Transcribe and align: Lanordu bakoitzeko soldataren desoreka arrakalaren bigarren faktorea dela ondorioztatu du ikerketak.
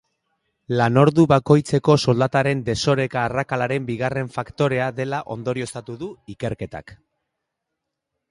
Lanordu 0.77 1.23
bakoitzeko 1.31 1.97
soldataren 2.05 2.63
desoreka 2.69 3.19
arrakalaren 3.25 3.85
bigarren 3.91 4.33
faktorea 4.37 4.87
dela 5.01 5.19
ondorioztatu 5.35 5.99
du 6.05 6.11
ikerketak. 6.35 6.95